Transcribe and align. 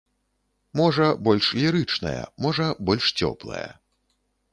Можа, 0.79 1.09
больш 1.27 1.49
лірычная, 1.59 2.23
можа, 2.45 2.65
больш 2.89 3.13
цёплая. 3.21 3.67